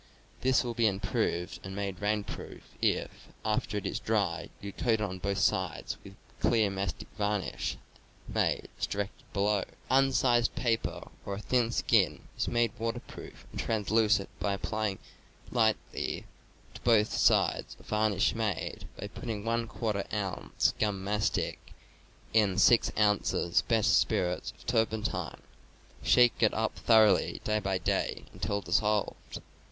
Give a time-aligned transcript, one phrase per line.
[0.41, 4.93] This will be improved and made rain proof if, after it is dry, you coat
[4.95, 7.77] it on both sides with a clear mastic varnish,
[8.27, 9.63] made as directed below.
[9.91, 14.97] Unsized paper or a thin skin is made waterproof and translucent by applying
[15.51, 16.25] lightly
[16.73, 21.59] to both sides a varnish made by putting ^ ounce gum mastic
[22.33, 25.41] in 6 ounces best spirits of turpentine, and
[26.09, 29.39] shaking it up thoroughly, day by day, until dissolved.